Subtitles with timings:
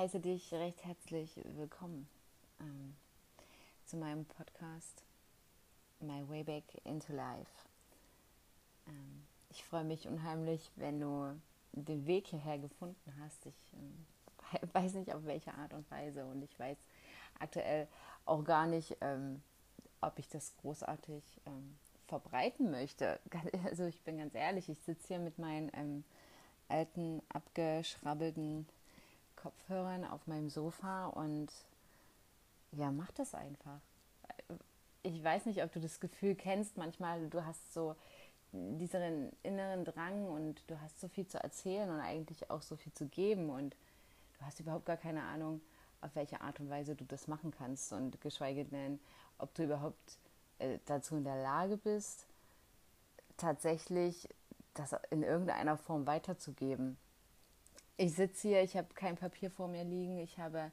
[0.00, 2.08] heiße dich recht herzlich willkommen
[2.58, 2.96] ähm,
[3.84, 5.04] zu meinem Podcast
[6.00, 7.68] My Way Back into Life.
[8.86, 11.38] Ähm, ich freue mich unheimlich, wenn du
[11.72, 13.44] den Weg hierher gefunden hast.
[13.44, 14.06] Ich ähm,
[14.72, 16.78] weiß nicht auf welche Art und Weise und ich weiß
[17.38, 17.86] aktuell
[18.24, 19.42] auch gar nicht, ähm,
[20.00, 21.76] ob ich das großartig ähm,
[22.08, 23.20] verbreiten möchte.
[23.66, 26.04] Also ich bin ganz ehrlich, ich sitze hier mit meinen ähm,
[26.70, 28.66] alten, abgeschrabbelten
[29.42, 31.48] Kopfhörern auf meinem Sofa und
[32.72, 33.80] ja, mach das einfach.
[35.02, 37.96] Ich weiß nicht, ob du das Gefühl kennst, manchmal du hast so
[38.52, 42.92] diesen inneren Drang und du hast so viel zu erzählen und eigentlich auch so viel
[42.92, 43.76] zu geben und
[44.38, 45.60] du hast überhaupt gar keine Ahnung,
[46.00, 48.98] auf welche Art und Weise du das machen kannst und geschweige denn,
[49.38, 50.18] ob du überhaupt
[50.58, 52.26] äh, dazu in der Lage bist,
[53.36, 54.28] tatsächlich
[54.74, 56.96] das in irgendeiner Form weiterzugeben.
[57.96, 60.70] Ich sitze hier, ich habe kein Papier vor mir liegen, ich habe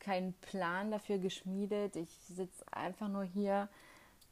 [0.00, 1.96] keinen Plan dafür geschmiedet.
[1.96, 3.68] Ich sitze einfach nur hier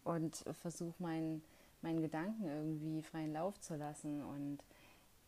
[0.04, 1.42] und versuche meinen,
[1.82, 4.22] meinen Gedanken irgendwie freien Lauf zu lassen.
[4.22, 4.58] Und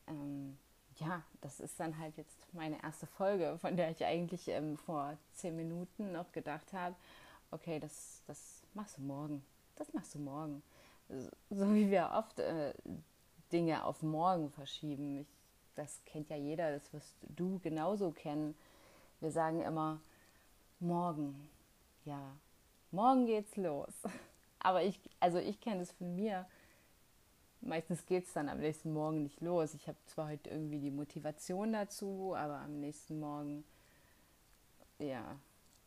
[0.06, 0.58] ähm,
[0.96, 5.16] ja, das ist dann halt jetzt meine erste Folge, von der ich eigentlich ähm, vor
[5.34, 6.94] zehn Minuten noch gedacht habe,
[7.50, 9.44] okay, das, das machst du morgen.
[9.76, 10.62] Das machst du morgen.
[11.50, 12.74] So wie wir oft äh,
[13.52, 15.20] Dinge auf morgen verschieben.
[15.20, 15.37] Ich,
[15.78, 18.54] das kennt ja jeder, das wirst du genauso kennen.
[19.20, 20.00] Wir sagen immer,
[20.80, 21.48] morgen,
[22.04, 22.36] ja,
[22.90, 23.92] morgen geht's los.
[24.58, 26.46] Aber ich, also ich kenne es von mir.
[27.60, 29.74] Meistens geht es dann am nächsten Morgen nicht los.
[29.74, 33.64] Ich habe zwar heute irgendwie die Motivation dazu, aber am nächsten Morgen,
[35.00, 35.36] ja,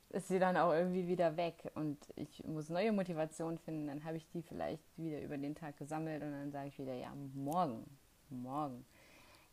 [0.10, 3.88] ist sie dann auch irgendwie wieder weg und ich muss neue Motivation finden.
[3.88, 6.94] Dann habe ich die vielleicht wieder über den Tag gesammelt und dann sage ich wieder,
[6.94, 7.86] ja, morgen,
[8.30, 8.86] morgen.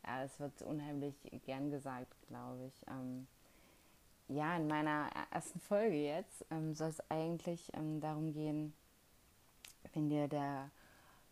[0.07, 1.15] Ja, das wird unheimlich
[1.45, 2.87] gern gesagt, glaube ich.
[2.89, 3.27] Ähm,
[4.29, 8.75] ja, in meiner ersten Folge jetzt ähm, soll es eigentlich ähm, darum gehen,
[9.95, 10.71] wenn dir der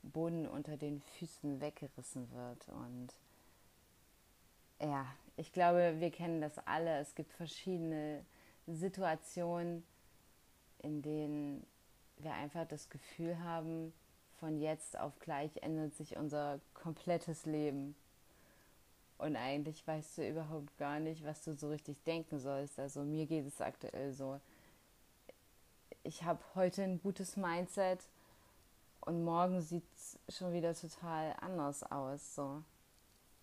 [0.02, 2.68] Boden unter den Füßen weggerissen wird.
[2.68, 3.08] Und
[4.80, 5.06] ja,
[5.36, 6.98] ich glaube, wir kennen das alle.
[7.00, 8.24] Es gibt verschiedene
[8.66, 9.84] Situationen,
[10.78, 11.66] in denen
[12.18, 13.92] wir einfach das Gefühl haben,
[14.40, 17.94] von jetzt auf gleich ändert sich unser komplettes Leben.
[19.18, 22.78] Und eigentlich weißt du überhaupt gar nicht, was du so richtig denken sollst.
[22.78, 24.40] Also mir geht es aktuell so.
[26.02, 28.00] Ich habe heute ein gutes Mindset
[29.00, 32.34] und morgen sieht es schon wieder total anders aus.
[32.34, 32.62] So.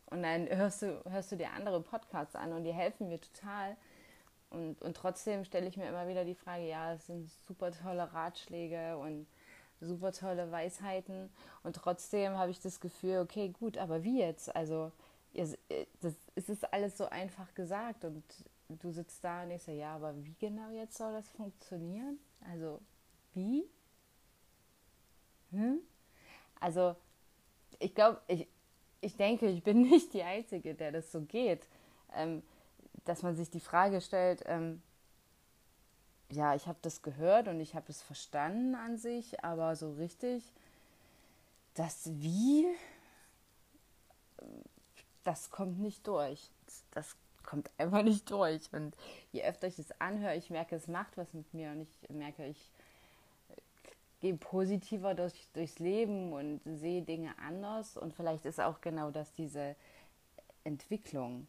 [0.08, 3.76] Und dann hörst du, hörst du dir andere Podcasts an und die helfen mir total.
[4.52, 8.14] Und, und trotzdem stelle ich mir immer wieder die Frage, ja, es sind super tolle
[8.14, 9.26] Ratschläge und
[9.82, 11.32] super tolle Weisheiten.
[11.64, 14.56] Und trotzdem habe ich das Gefühl, okay, gut, aber wie jetzt?
[14.56, 14.92] Also
[15.70, 18.24] äh, das, es ist alles so einfach gesagt und
[18.70, 22.20] du sitzt da und ich so, ja, aber wie genau jetzt soll das funktionieren?
[22.42, 22.82] Also,
[23.34, 23.68] wie?
[25.52, 25.80] Hm?
[26.60, 26.96] Also,
[27.80, 28.48] ich glaube, ich,
[29.02, 31.68] ich denke, ich bin nicht die Einzige, der das so geht,
[32.14, 32.44] ähm,
[33.06, 34.82] dass man sich die Frage stellt, ähm,
[36.30, 40.44] ja, ich habe das gehört und ich habe es verstanden an sich, aber so richtig,
[41.76, 42.66] das Wie
[45.24, 46.50] das kommt nicht durch.
[46.92, 48.62] Das kommt einfach nicht durch.
[48.74, 48.96] Und
[49.32, 52.46] je öfter ich es anhöre, ich merke, es macht was mit mir und ich merke,
[52.46, 52.72] ich
[54.22, 57.98] gehe positiver durch, durchs Leben und sehe Dinge anders.
[57.98, 59.76] Und vielleicht ist auch genau das diese
[60.64, 61.48] Entwicklung.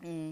[0.00, 0.30] Mm.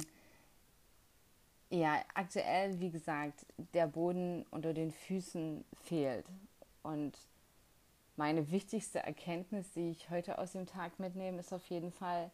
[1.73, 6.27] Ja, aktuell, wie gesagt, der Boden unter den Füßen fehlt.
[6.83, 7.17] Und
[8.17, 12.31] meine wichtigste Erkenntnis, die ich heute aus dem Tag mitnehme, ist auf jeden Fall,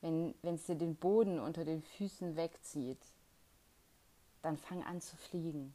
[0.00, 3.00] wenn es dir den Boden unter den Füßen wegzieht,
[4.42, 5.74] dann fang an zu fliegen.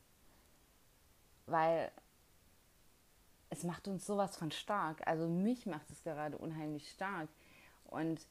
[1.46, 1.92] Weil
[3.50, 5.06] es macht uns sowas von stark.
[5.08, 7.30] Also mich macht es gerade unheimlich stark.
[7.86, 8.26] Und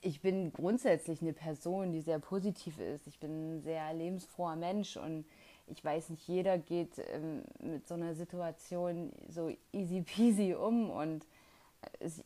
[0.00, 3.06] ich bin grundsätzlich eine Person, die sehr positiv ist.
[3.06, 5.24] Ich bin ein sehr lebensfroher Mensch und
[5.68, 11.26] ich weiß nicht, jeder geht ähm, mit so einer Situation so easy peasy um und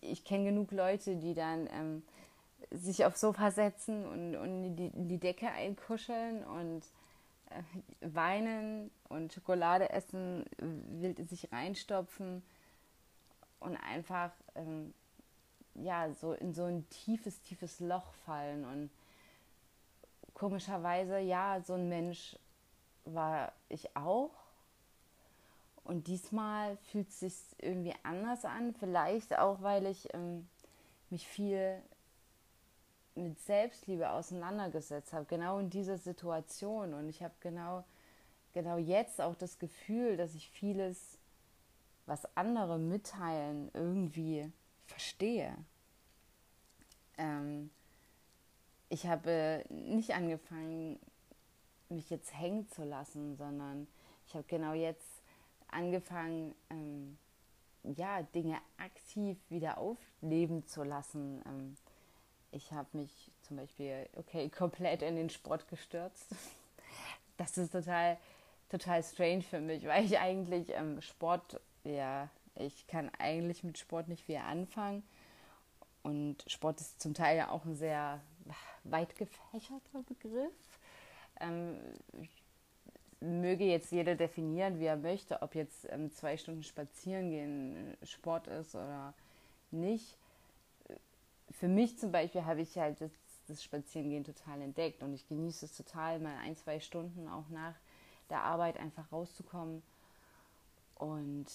[0.01, 2.03] ich kenne genug Leute, die dann ähm,
[2.71, 6.83] sich aufs Sofa setzen und, und die, die Decke einkuscheln und
[7.51, 7.63] äh,
[8.01, 12.43] weinen und Schokolade essen, wild sich reinstopfen
[13.61, 14.95] und einfach ähm,
[15.75, 18.65] ja so in so ein tiefes, tiefes Loch fallen.
[18.65, 18.91] Und
[20.35, 22.37] komischerweise, ja, so ein Mensch
[23.05, 24.33] war ich auch.
[25.85, 28.75] Und diesmal fühlt es sich irgendwie anders an.
[28.75, 30.49] Vielleicht auch, weil ich ähm,
[31.11, 31.81] mich viel
[33.17, 36.95] mit Selbstliebe auseinandergesetzt habe, genau in dieser Situation.
[36.95, 37.85] Und ich habe genau,
[38.53, 41.19] genau jetzt auch das Gefühl, dass ich vieles,
[42.07, 44.53] was andere mitteilen, irgendwie
[44.87, 45.57] verstehe.
[47.19, 47.71] Ähm,
[48.89, 50.99] ich habe nicht angefangen,
[51.89, 53.89] mich jetzt hängen zu lassen, sondern
[54.27, 55.23] ich habe genau jetzt
[55.69, 57.19] angefangen, ähm,
[57.83, 61.43] ja, Dinge aktiv wieder aufleben zu lassen.
[61.47, 61.77] Ähm,
[62.57, 66.27] ich habe mich zum Beispiel, okay, komplett in den Sport gestürzt.
[67.37, 68.17] Das ist total,
[68.71, 74.09] total strange für mich, weil ich eigentlich ähm, Sport, ja, ich kann eigentlich mit Sport
[74.09, 75.03] nicht viel anfangen.
[76.03, 78.21] Und Sport ist zum Teil ja auch ein sehr
[78.85, 80.79] weit gefächerter Begriff.
[81.41, 81.79] Ähm,
[83.21, 88.47] möge jetzt jeder definieren, wie er möchte, ob jetzt ähm, zwei Stunden spazieren gehen Sport
[88.47, 89.15] ist oder
[89.71, 90.17] nicht.
[91.51, 93.11] Für mich zum Beispiel habe ich halt das,
[93.47, 97.75] das Spazierengehen total entdeckt und ich genieße es total, mal ein, zwei Stunden auch nach
[98.29, 99.83] der Arbeit einfach rauszukommen
[100.97, 101.47] und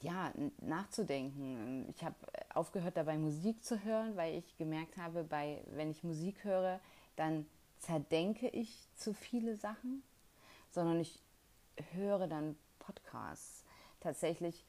[0.00, 1.88] ja, nachzudenken.
[1.88, 2.16] Ich habe
[2.52, 6.80] aufgehört dabei Musik zu hören, weil ich gemerkt habe, bei, wenn ich Musik höre,
[7.16, 7.46] dann
[7.78, 10.02] zerdenke ich zu viele Sachen,
[10.70, 11.22] sondern ich
[11.92, 13.64] höre dann Podcasts.
[14.00, 14.64] Tatsächlich,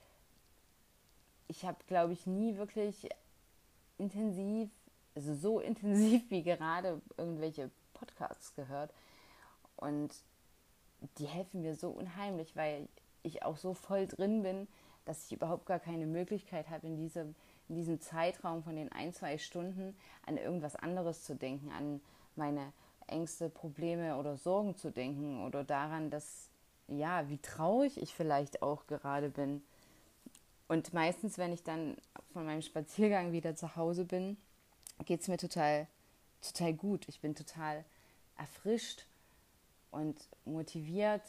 [1.48, 3.10] ich habe, glaube ich, nie wirklich
[3.98, 4.70] intensiv,
[5.16, 8.94] also so intensiv wie gerade irgendwelche Podcasts gehört.
[9.76, 10.14] Und
[11.18, 12.88] die helfen mir so unheimlich, weil
[13.24, 14.68] ich auch so voll drin bin,
[15.06, 17.36] dass ich überhaupt gar keine Möglichkeit habe, in diesem,
[17.70, 19.96] in diesem Zeitraum von den ein, zwei Stunden
[20.26, 22.02] an irgendwas anderes zu denken, an
[22.36, 22.74] meine
[23.08, 26.50] Ängste, Probleme oder Sorgen zu denken oder daran, dass,
[26.88, 29.62] ja, wie traurig ich vielleicht auch gerade bin.
[30.68, 31.98] Und meistens, wenn ich dann
[32.34, 34.38] von meinem Spaziergang wieder zu Hause bin,
[35.06, 35.88] geht es mir total,
[36.42, 37.08] total gut.
[37.08, 37.86] Ich bin total
[38.38, 39.06] erfrischt
[39.92, 41.24] und motiviert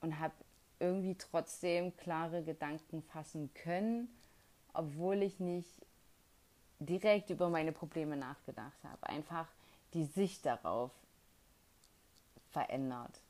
[0.00, 0.34] und habe
[0.78, 4.08] irgendwie trotzdem klare Gedanken fassen können,
[4.72, 5.70] obwohl ich nicht
[6.78, 9.08] direkt über meine Probleme nachgedacht habe.
[9.08, 9.48] Einfach
[9.94, 10.90] die Sicht darauf
[12.50, 13.20] verändert.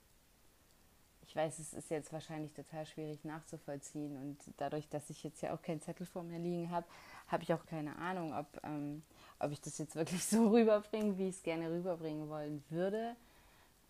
[1.26, 5.54] Ich weiß, es ist jetzt wahrscheinlich total schwierig nachzuvollziehen und dadurch, dass ich jetzt ja
[5.54, 6.86] auch keinen Zettel vor mir liegen habe,
[7.26, 9.02] habe ich auch keine Ahnung, ob, ähm,
[9.40, 13.16] ob ich das jetzt wirklich so rüberbringe, wie ich es gerne rüberbringen wollen würde.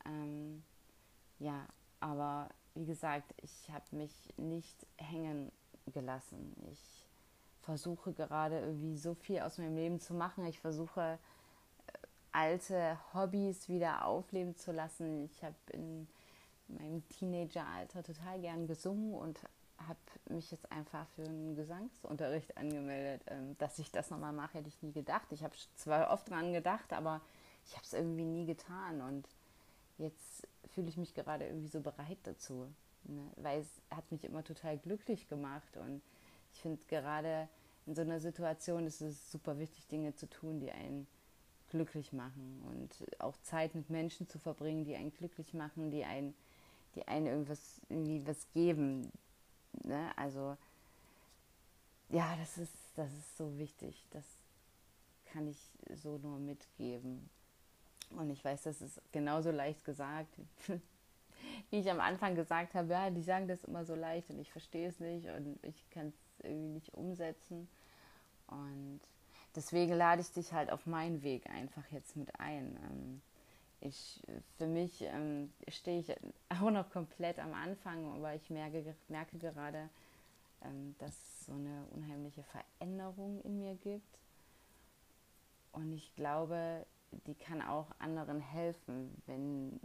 [0.06, 0.62] Ähm,
[1.38, 1.66] ja,
[2.00, 5.52] aber wie gesagt, ich habe mich nicht hängen
[5.92, 6.54] gelassen.
[6.72, 7.06] Ich
[7.62, 10.46] versuche gerade irgendwie so viel aus meinem Leben zu machen.
[10.46, 11.18] Ich versuche
[12.32, 15.24] alte Hobbys wieder aufleben zu lassen.
[15.24, 16.06] Ich habe in
[16.68, 19.40] meinem Teenageralter total gern gesungen und
[19.78, 19.98] habe
[20.30, 23.22] mich jetzt einfach für einen Gesangsunterricht angemeldet.
[23.28, 25.26] Ähm, dass ich das nochmal mache, hätte ich nie gedacht.
[25.30, 27.20] Ich habe zwar oft dran gedacht, aber
[27.66, 29.00] ich habe es irgendwie nie getan.
[29.00, 29.28] Und
[29.98, 32.66] jetzt fühle ich mich gerade irgendwie so bereit dazu.
[33.04, 33.30] Ne?
[33.36, 35.76] Weil es hat mich immer total glücklich gemacht.
[35.76, 36.02] Und
[36.52, 37.48] ich finde gerade
[37.86, 41.06] in so einer Situation ist es super wichtig, Dinge zu tun, die einen
[41.68, 46.34] glücklich machen und auch Zeit mit Menschen zu verbringen, die einen glücklich machen, die einen,
[46.96, 49.12] die einen irgendwas, irgendwie was geben.
[49.84, 50.10] Ne?
[50.16, 50.56] Also
[52.08, 54.06] ja, das ist, das ist so wichtig.
[54.10, 54.24] Das
[55.26, 55.58] kann ich
[56.02, 57.28] so nur mitgeben.
[58.10, 60.34] Und ich weiß, das ist genauso leicht gesagt,
[61.70, 64.50] wie ich am Anfang gesagt habe, ja, die sagen das immer so leicht und ich
[64.50, 67.68] verstehe es nicht und ich kann es irgendwie nicht umsetzen.
[68.46, 69.00] Und
[69.56, 73.20] deswegen lade ich dich halt auf meinen Weg einfach jetzt mit ein.
[73.80, 74.22] Ich,
[74.56, 76.12] für mich ähm, stehe ich
[76.48, 79.88] auch noch komplett am Anfang, aber ich merke, merke gerade,
[80.62, 84.18] ähm, dass es so eine unheimliche Veränderung in mir gibt.
[85.72, 86.86] Und ich glaube,
[87.26, 89.78] die kann auch anderen helfen, wenn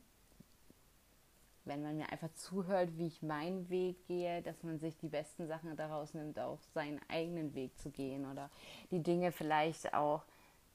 [1.65, 5.48] wenn man mir einfach zuhört, wie ich meinen Weg gehe, dass man sich die besten
[5.48, 8.50] Sachen daraus nimmt, auch seinen eigenen Weg zu gehen oder
[8.89, 10.24] die Dinge vielleicht auch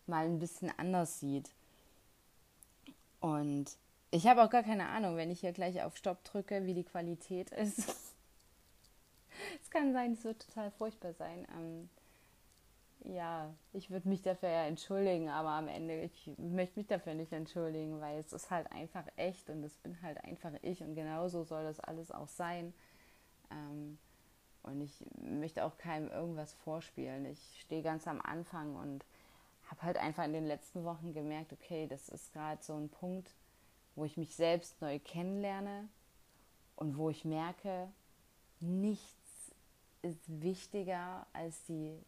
[0.06, 1.50] mal ein bisschen anders sieht.
[3.26, 3.76] Und
[4.12, 6.84] ich habe auch gar keine Ahnung, wenn ich hier gleich auf Stopp drücke, wie die
[6.84, 7.78] Qualität ist.
[9.62, 11.44] es kann sein, es wird total furchtbar sein.
[11.56, 11.88] Ähm,
[13.12, 17.32] ja, ich würde mich dafür ja entschuldigen, aber am Ende, ich möchte mich dafür nicht
[17.32, 21.42] entschuldigen, weil es ist halt einfach echt und es bin halt einfach ich und genauso
[21.42, 22.72] soll das alles auch sein.
[23.50, 23.98] Ähm,
[24.62, 27.26] und ich möchte auch keinem irgendwas vorspielen.
[27.26, 29.04] Ich stehe ganz am Anfang und
[29.66, 33.34] habe halt einfach in den letzten Wochen gemerkt, okay, das ist gerade so ein Punkt,
[33.94, 35.88] wo ich mich selbst neu kennenlerne
[36.76, 37.88] und wo ich merke,
[38.60, 39.52] nichts
[40.02, 41.98] ist wichtiger als die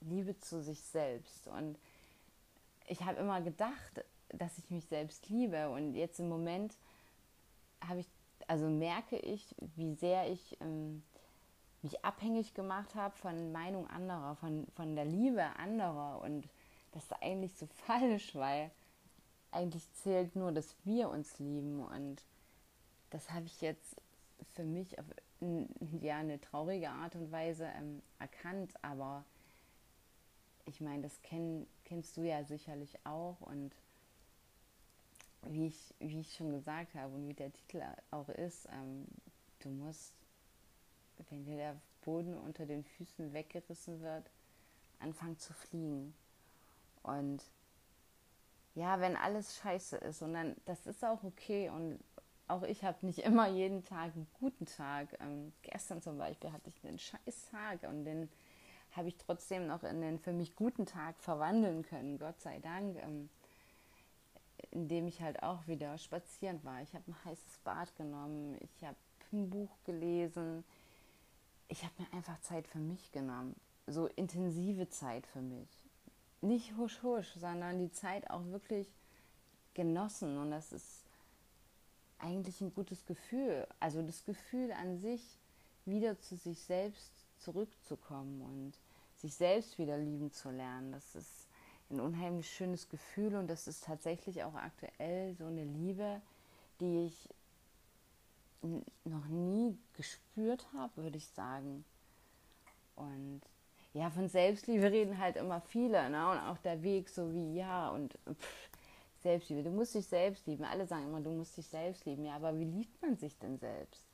[0.00, 1.46] Liebe zu sich selbst.
[1.48, 1.78] Und
[2.86, 6.76] ich habe immer gedacht, dass ich mich selbst liebe und jetzt im Moment
[7.80, 8.06] habe ich,
[8.46, 11.02] also merke ich, wie sehr ich ähm,
[11.82, 16.48] mich abhängig gemacht habe von Meinung anderer, von, von der Liebe anderer und
[16.92, 18.70] das ist eigentlich so falsch, weil
[19.50, 22.22] eigentlich zählt nur, dass wir uns lieben und
[23.10, 23.96] das habe ich jetzt
[24.54, 25.06] für mich auf
[26.00, 29.24] ja, eine traurige Art und Weise ähm, erkannt, aber
[30.66, 33.74] ich meine, das kenn, kennst du ja sicherlich auch und
[35.42, 39.06] wie ich, wie ich schon gesagt habe und wie der Titel auch ist, ähm,
[39.60, 40.12] du musst,
[41.30, 44.30] wenn dir der Boden unter den Füßen weggerissen wird,
[44.98, 46.14] anfangen zu fliegen.
[47.02, 47.42] Und
[48.74, 51.98] ja, wenn alles scheiße ist und dann, das ist auch okay und
[52.48, 55.08] auch ich habe nicht immer jeden Tag einen guten Tag.
[55.20, 58.28] Ähm, gestern zum Beispiel hatte ich einen scheiß Tag und den
[58.92, 62.96] habe ich trotzdem noch in den für mich guten Tag verwandeln können, Gott sei Dank,
[62.96, 63.30] ähm,
[64.72, 66.82] indem ich halt auch wieder spazieren war.
[66.82, 68.96] Ich habe ein heißes Bad genommen, ich habe
[69.32, 70.64] ein Buch gelesen,
[71.68, 73.54] ich habe mir einfach Zeit für mich genommen,
[73.86, 75.68] so intensive Zeit für mich.
[76.40, 78.88] Nicht husch husch, sondern die Zeit auch wirklich
[79.74, 81.04] genossen und das ist
[82.18, 83.66] eigentlich ein gutes Gefühl.
[83.78, 85.38] Also das Gefühl an sich,
[85.86, 88.72] wieder zu sich selbst zurückzukommen und
[89.16, 90.92] sich selbst wieder lieben zu lernen.
[90.92, 91.48] Das ist
[91.90, 96.20] ein unheimlich schönes Gefühl und das ist tatsächlich auch aktuell so eine Liebe,
[96.80, 97.28] die ich
[99.04, 101.84] noch nie gespürt habe, würde ich sagen.
[102.96, 103.40] Und
[103.92, 106.30] ja, von Selbstliebe reden halt immer viele, ne?
[106.30, 108.70] Und auch der Weg so wie, ja, und pff,
[109.22, 109.62] Selbstliebe.
[109.62, 110.64] Du musst dich selbst lieben.
[110.64, 112.24] Alle sagen immer, du musst dich selbst lieben.
[112.24, 114.06] Ja, aber wie liebt man sich denn selbst?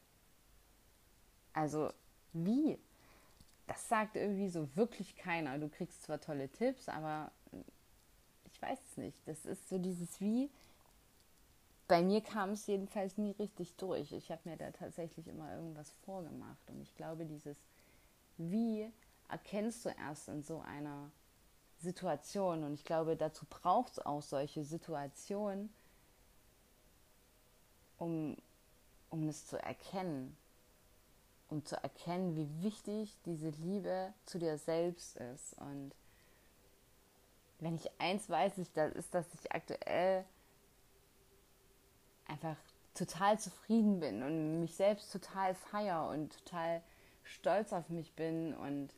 [1.53, 1.91] Also,
[2.33, 2.79] wie?
[3.67, 5.59] Das sagt irgendwie so wirklich keiner.
[5.59, 7.31] Du kriegst zwar tolle Tipps, aber
[8.45, 9.27] ich weiß es nicht.
[9.27, 10.51] Das ist so dieses Wie.
[11.89, 14.13] Bei mir kam es jedenfalls nie richtig durch.
[14.13, 16.69] Ich habe mir da tatsächlich immer irgendwas vorgemacht.
[16.69, 17.57] Und ich glaube, dieses
[18.39, 18.91] Wie
[19.29, 21.11] erkennst du erst in so einer
[21.79, 22.65] Situation.
[22.65, 25.73] Und ich glaube, dazu braucht es auch solche Situationen,
[27.99, 28.37] um,
[29.11, 30.37] um es zu erkennen.
[31.49, 35.55] Um zu erkennen, wie wichtig diese Liebe zu dir selbst ist.
[35.59, 35.93] Und
[37.61, 40.25] wenn ich eins weiß, ich, das ist, dass ich aktuell
[42.27, 42.57] einfach
[42.95, 46.83] total zufrieden bin und mich selbst total feier und total
[47.23, 48.93] stolz auf mich bin und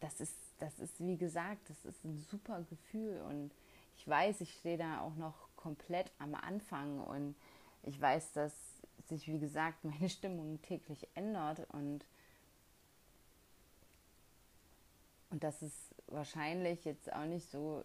[0.00, 3.52] das ist das ist, wie gesagt, das ist ein super Gefühl und
[3.96, 7.34] ich weiß, ich stehe da auch noch komplett am Anfang und
[7.82, 8.52] ich weiß, dass
[9.08, 12.04] sich, wie gesagt, meine Stimmung täglich ändert und,
[15.30, 15.72] und dass es
[16.06, 17.84] wahrscheinlich jetzt auch nicht so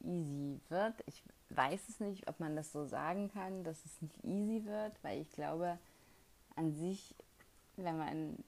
[0.00, 0.94] easy wird.
[1.06, 4.92] Ich weiß es nicht, ob man das so sagen kann, dass es nicht easy wird,
[5.02, 5.78] weil ich glaube,
[6.56, 7.14] an sich,
[7.76, 8.44] wenn man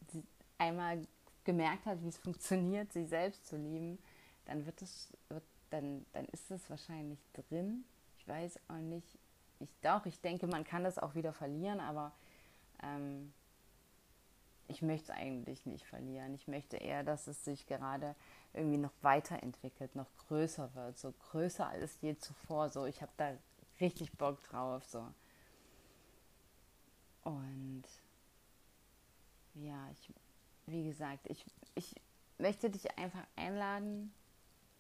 [0.59, 1.07] einmal
[1.45, 3.99] gemerkt hat, wie es funktioniert, sich selbst zu lieben,
[4.47, 7.85] dann wird es, wird, dann, dann ist es wahrscheinlich drin.
[8.19, 9.19] Ich weiß auch nicht,
[9.61, 12.13] ich doch, ich denke, man kann das auch wieder verlieren, aber
[12.83, 13.33] ähm,
[14.69, 16.35] ich möchte es eigentlich nicht verlieren.
[16.35, 18.15] Ich möchte eher, dass es sich gerade
[18.55, 22.69] irgendwie noch weiterentwickelt, noch größer wird, so größer als je zuvor.
[22.71, 23.37] So, ich habe da
[23.81, 24.85] richtig Bock drauf.
[24.85, 25.07] So.
[27.25, 27.85] Und
[29.55, 30.13] ja, ich
[30.67, 31.95] wie gesagt, ich, ich
[32.39, 34.13] möchte dich einfach einladen,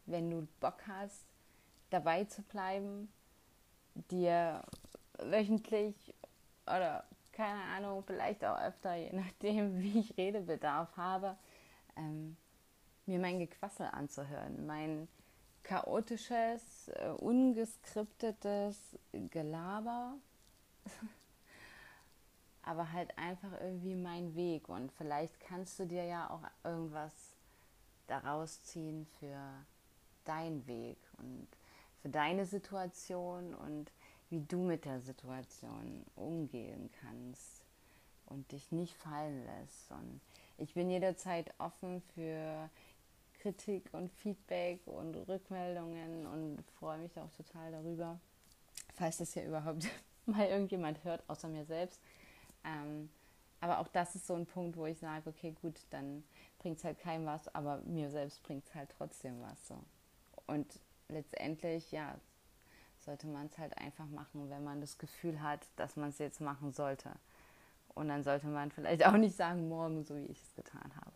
[0.06, 1.24] wenn du Bock hast,
[1.90, 3.12] dabei zu bleiben,
[4.10, 4.62] dir
[5.18, 6.14] wöchentlich
[6.66, 11.36] oder keine Ahnung, vielleicht auch öfter, je nachdem, wie ich Redebedarf habe,
[11.96, 12.36] ähm,
[13.06, 15.08] mir mein Gequassel anzuhören, mein
[15.62, 20.14] chaotisches, äh, ungeskriptetes Gelaber.
[22.70, 27.12] aber halt einfach irgendwie mein Weg und vielleicht kannst du dir ja auch irgendwas
[28.06, 29.40] daraus ziehen für
[30.24, 31.48] deinen Weg und
[32.00, 33.90] für deine Situation und
[34.28, 37.64] wie du mit der Situation umgehen kannst
[38.26, 39.90] und dich nicht fallen lässt.
[39.90, 40.20] Und
[40.56, 42.70] ich bin jederzeit offen für
[43.40, 48.20] Kritik und Feedback und Rückmeldungen und freue mich auch total darüber,
[48.94, 49.88] falls das hier überhaupt
[50.26, 52.00] mal irgendjemand hört, außer mir selbst.
[52.64, 53.10] Ähm,
[53.60, 56.24] aber auch das ist so ein Punkt, wo ich sage, okay, gut, dann
[56.58, 59.68] bringt es halt keinem was, aber mir selbst bringt es halt trotzdem was.
[59.68, 59.78] So.
[60.46, 62.16] Und letztendlich, ja,
[63.00, 66.40] sollte man es halt einfach machen, wenn man das Gefühl hat, dass man es jetzt
[66.40, 67.10] machen sollte.
[67.94, 71.12] Und dann sollte man vielleicht auch nicht sagen, morgen, so wie ich es getan habe.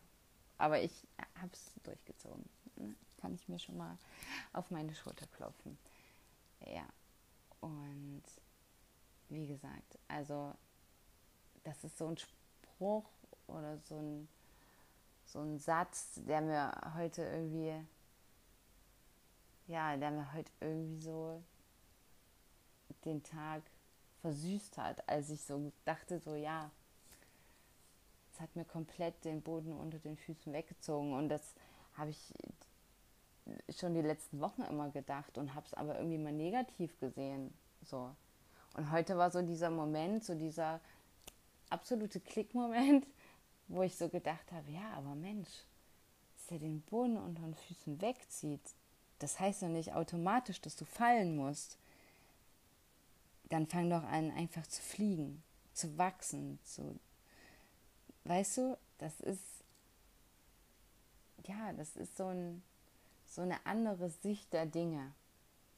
[0.59, 1.07] Aber ich
[1.41, 2.49] habe es durchgezogen.
[2.77, 2.95] Ne?
[3.25, 3.97] kann ich mir schon mal
[4.53, 5.79] auf meine Schulter klopfen.
[6.67, 6.85] Ja,
[7.63, 8.23] und
[9.31, 10.53] wie gesagt, also
[11.65, 13.05] das ist so ein Spruch
[13.47, 14.29] oder so ein,
[15.25, 17.75] so ein Satz, der mir heute irgendwie,
[19.67, 21.43] ja, der mir heute irgendwie so
[23.05, 23.63] den Tag
[24.21, 26.71] versüßt hat, als ich so dachte, so ja,
[28.33, 31.55] es hat mir komplett den Boden unter den Füßen weggezogen und das
[31.97, 32.33] habe ich
[33.77, 37.53] schon die letzten Wochen immer gedacht und habe es aber irgendwie mal negativ gesehen,
[37.83, 38.15] so.
[38.77, 40.81] Und heute war so dieser Moment, so dieser
[41.75, 43.07] absolute Klickmoment,
[43.69, 45.51] wo ich so gedacht habe, ja, aber Mensch,
[46.37, 48.63] dass er den Boden unter den Füßen wegzieht,
[49.19, 51.79] das heißt doch nicht automatisch, dass du fallen musst.
[53.49, 56.99] Dann fang doch an, einfach zu fliegen, zu wachsen, zu.
[58.25, 59.43] Weißt du, das ist.
[61.47, 62.63] Ja, das ist so, ein,
[63.27, 65.13] so eine andere Sicht der Dinge.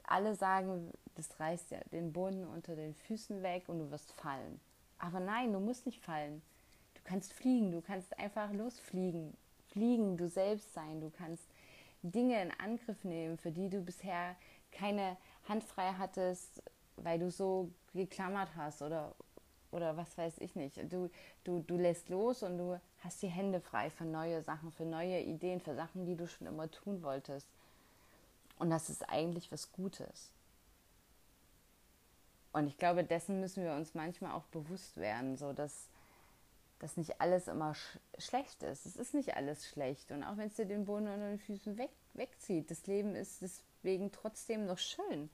[0.05, 4.61] Alle sagen, das reißt ja den Boden unter den Füßen weg und du wirst fallen.
[4.99, 6.43] Aber nein, du musst nicht fallen.
[6.95, 9.37] Du kannst fliegen, du kannst einfach losfliegen.
[9.69, 11.01] Fliegen, du selbst sein.
[11.01, 11.45] Du kannst
[12.03, 14.37] Dinge in Angriff nehmen, für die du bisher
[14.73, 15.17] keine
[15.49, 16.63] Hand frei hattest,
[16.97, 19.15] weil du so geklammert hast oder,
[19.71, 20.77] oder was weiß ich nicht.
[20.93, 21.11] Du,
[21.45, 25.21] du, du lässt los und du hast die Hände frei für neue Sachen, für neue
[25.21, 27.47] Ideen, für Sachen, die du schon immer tun wolltest.
[28.59, 30.31] Und das ist eigentlich was Gutes.
[32.57, 35.91] Und ich glaube, dessen müssen wir uns manchmal auch bewusst werden, so dass,
[36.79, 38.87] dass nicht alles immer sch schlecht ist.
[38.87, 40.11] Es ist nicht alles schlecht.
[40.11, 43.43] Und auch wenn es dir den Boden unter den Füßen weg, wegzieht, das Leben ist
[43.43, 45.29] deswegen trotzdem noch schön.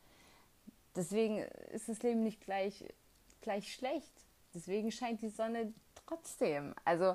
[0.97, 1.39] Deswegen
[1.71, 2.93] ist das Leben nicht gleich,
[3.41, 4.13] gleich schlecht.
[4.52, 5.73] Deswegen scheint die Sonne
[6.04, 6.75] trotzdem.
[6.85, 7.15] Also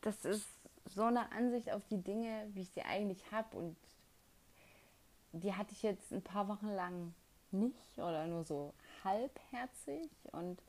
[0.00, 0.46] das ist
[0.94, 3.56] so eine Ansicht auf die Dinge, wie ich sie eigentlich habe.
[3.56, 3.76] Und
[5.32, 7.14] die hatte ich jetzt ein paar Wochen lang
[7.54, 10.10] nicht oder nur so halbherzig.
[10.32, 10.60] Und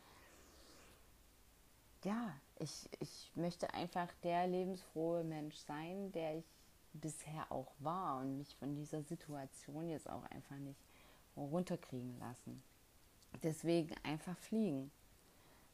[2.04, 6.45] ja, ich, ich möchte einfach der lebensfrohe Mensch sein, der ich
[6.93, 10.80] bisher auch war und mich von dieser Situation jetzt auch einfach nicht
[11.36, 12.63] runterkriegen lassen.
[13.43, 14.91] Deswegen einfach fliegen.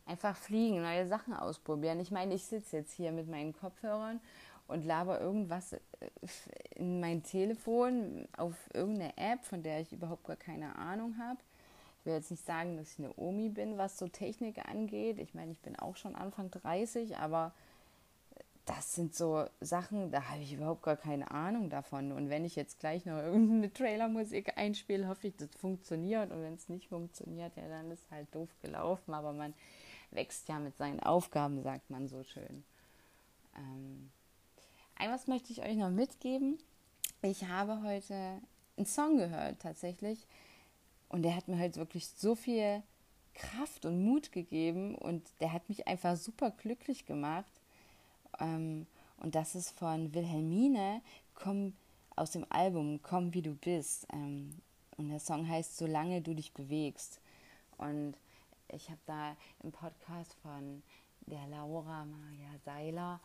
[0.06, 2.00] Einfach fliegen, neue Sachen ausprobieren.
[2.00, 4.20] Ich meine, ich sitze jetzt hier mit meinen Kopfhörern
[4.72, 5.80] und laber irgendwas äh,
[6.76, 11.40] in mein Telefon auf irgendeine App, von der ich überhaupt gar keine Ahnung habe.
[12.00, 15.20] Ich will jetzt nicht sagen, dass ich eine Omi bin, was so Technik angeht.
[15.20, 17.54] Ich meine, ich bin auch schon Anfang 30, aber
[18.66, 22.12] das sind so Sachen, da habe ich überhaupt gar keine Ahnung davon.
[22.12, 26.32] Und wenn ich jetzt gleich noch irgendeine Trailermusik einspiele, hoffe ich, das funktioniert.
[26.32, 29.14] Und wenn es nicht funktioniert, ja, dann ist halt doof gelaufen.
[29.14, 29.54] Aber man
[30.12, 32.64] wächst ja mit seinen Aufgaben, sagt man so schön.
[33.58, 34.12] Ähm,
[35.02, 36.60] ein was möchte ich euch noch mitgeben.
[37.24, 38.40] Ich habe heute
[38.78, 40.28] einen Song gehört tatsächlich
[41.10, 42.84] und der hat mir halt wirklich so viel
[43.34, 47.52] Kraft und Mut gegeben und der hat mich einfach super glücklich gemacht.
[48.40, 48.86] Ähm,
[49.18, 51.02] und das ist von Wilhelmine,
[51.34, 51.74] komm
[52.16, 54.06] aus dem Album Komm wie du bist.
[54.14, 54.62] Ähm,
[54.98, 57.22] und der Song heißt Solange du dich bewegst.
[57.80, 58.14] Und
[58.68, 60.84] ich habe da im Podcast von
[61.22, 63.20] der Laura Maria Seiler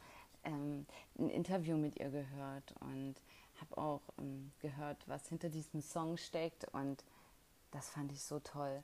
[0.47, 0.87] ähm,
[1.19, 3.17] ein Interview mit ihr gehört und
[3.61, 7.05] habe auch ähm, gehört, was hinter diesem Song steckt und
[7.71, 8.83] das fand ich so toll.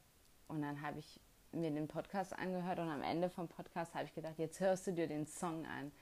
[0.49, 1.21] Und dann habe ich
[1.53, 4.93] mir den Podcast angehört und am Ende vom Podcast habe ich gedacht, jetzt hörst du
[4.93, 5.93] dir den Song an.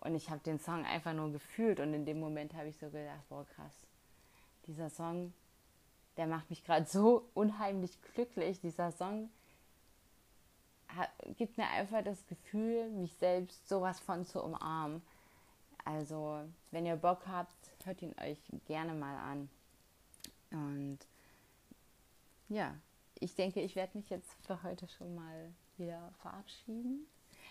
[0.00, 2.88] Und ich habe den Song einfach nur gefühlt und in dem Moment habe ich so
[2.88, 3.74] gedacht, boah krass,
[4.66, 5.32] dieser Song,
[6.16, 8.60] der macht mich gerade so unheimlich glücklich.
[8.60, 9.30] Dieser Song
[11.36, 15.02] gibt mir einfach das Gefühl, mich selbst sowas von zu umarmen.
[15.84, 19.48] Also, wenn ihr Bock habt, hört ihn euch gerne mal an.
[20.50, 20.98] Und
[22.48, 22.74] ja,
[23.20, 27.06] ich denke, ich werde mich jetzt für heute schon mal wieder verabschieden.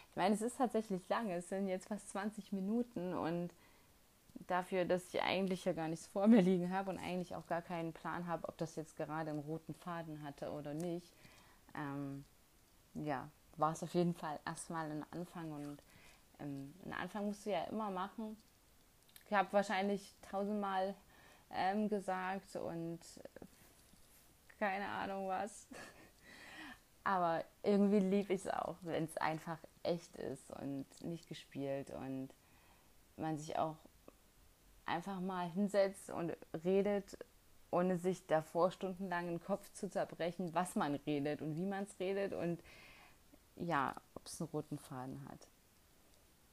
[0.10, 3.52] Ich meine, es ist tatsächlich lange, es sind jetzt fast 20 Minuten und
[4.48, 7.62] dafür, dass ich eigentlich ja gar nichts vor mir liegen habe und eigentlich auch gar
[7.62, 11.12] keinen Plan habe, ob das jetzt gerade einen roten Faden hatte oder nicht,
[11.76, 12.24] ähm,
[13.06, 15.84] ja, war es auf jeden Fall erstmal ein Anfang und
[16.40, 18.38] ähm, einen Anfang musst du ja immer machen.
[19.26, 20.96] Ich habe wahrscheinlich tausendmal
[21.52, 23.00] ähm, gesagt und
[24.60, 25.68] keine Ahnung was.
[27.04, 32.30] Aber irgendwie lieb ich es auch, wenn es einfach echt ist und nicht gespielt und
[33.16, 33.78] man sich auch
[34.86, 37.18] einfach mal hinsetzt und redet,
[37.72, 42.00] ohne sich davor stundenlang den Kopf zu zerbrechen, was man redet und wie man es
[42.00, 42.62] redet und
[43.60, 45.48] ja, ob es einen roten Faden hat.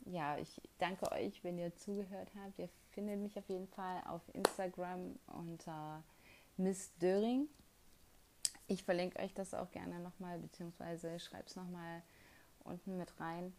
[0.07, 2.59] ja, ich danke euch, wenn ihr zugehört habt.
[2.59, 6.03] Ihr findet mich auf jeden Fall auf Instagram unter
[6.57, 7.49] Miss Döring.
[8.67, 12.03] Ich verlinke euch das auch gerne nochmal, beziehungsweise schreibe es nochmal
[12.65, 13.53] unten mit rein.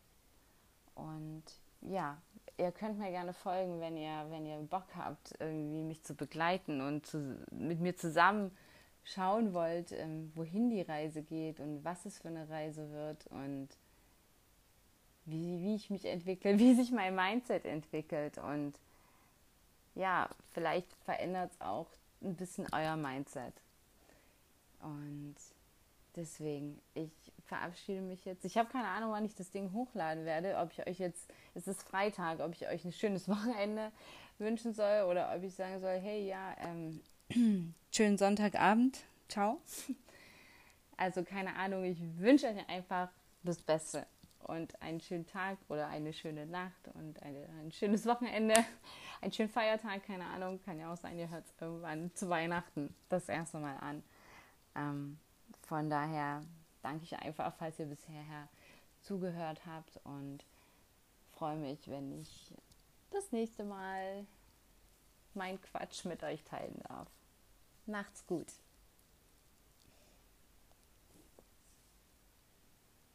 [0.96, 1.44] Und
[1.82, 2.22] ja,
[2.58, 6.82] ihr könnt mir gerne folgen, wenn ihr, wenn ihr Bock habt, irgendwie mich zu begleiten
[6.82, 8.56] und zu, mit mir zusammen
[9.06, 13.70] schauen wollt, ähm, wohin die Reise geht und was es für eine Reise wird und
[15.26, 18.38] wie, wie ich mich entwickle, wie sich mein Mindset entwickelt.
[18.38, 18.74] Und
[19.94, 21.88] ja, vielleicht verändert es auch
[22.22, 23.54] ein bisschen euer Mindset.
[24.82, 25.36] Und
[26.16, 27.12] deswegen, ich
[27.46, 28.44] verabschiede mich jetzt.
[28.44, 30.58] Ich habe keine Ahnung, wann ich das Ding hochladen werde.
[30.58, 33.92] Ob ich euch jetzt, es ist Freitag, ob ich euch ein schönes Wochenende
[34.40, 37.00] wünschen soll oder ob ich sagen soll, hey, ja, ähm,
[37.92, 39.62] schönen Sonntagabend, ciao.
[40.98, 43.10] Also keine Ahnung, ich wünsche euch einfach
[43.44, 44.08] das Beste
[44.44, 48.54] und einen schönen Tag oder eine schöne Nacht und eine, ein schönes Wochenende,
[49.22, 52.96] einen schönen Feiertag, keine Ahnung, kann ja auch sein, ihr hört es irgendwann zu Weihnachten
[53.10, 54.04] das erste Mal an.
[54.74, 55.20] Ähm,
[55.64, 56.42] von daher
[56.82, 58.48] danke ich einfach, falls ihr bisher
[59.02, 60.46] zugehört habt und
[61.34, 62.54] freue mich, wenn ich
[63.12, 64.26] das nächste Mal
[65.34, 67.10] meinen Quatsch mit euch teilen darf.
[67.88, 68.48] Macht's gut.